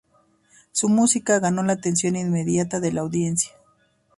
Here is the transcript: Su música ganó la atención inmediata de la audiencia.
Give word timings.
Su 0.71 0.89
música 0.89 1.37
ganó 1.37 1.61
la 1.61 1.73
atención 1.73 2.15
inmediata 2.15 2.79
de 2.79 2.91
la 2.91 3.01
audiencia. 3.01 3.51